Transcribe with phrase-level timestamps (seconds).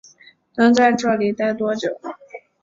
[0.55, 2.01] 能在这里待多久